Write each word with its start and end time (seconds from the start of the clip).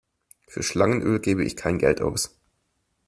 Für 0.47 0.63
Schlangenöl 0.63 1.19
gebe 1.19 1.43
ich 1.45 1.55
kein 1.55 1.77
Geld 1.77 2.01
aus. 2.01 2.35